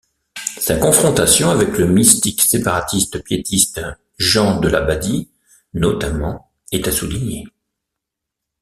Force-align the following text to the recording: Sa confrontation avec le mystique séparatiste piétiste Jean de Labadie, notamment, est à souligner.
Sa 0.57 0.77
confrontation 0.79 1.51
avec 1.51 1.77
le 1.77 1.85
mystique 1.85 2.41
séparatiste 2.41 3.23
piétiste 3.23 3.81
Jean 4.17 4.59
de 4.59 4.67
Labadie, 4.67 5.29
notamment, 5.75 6.49
est 6.71 6.87
à 6.87 6.91
souligner. 6.91 7.45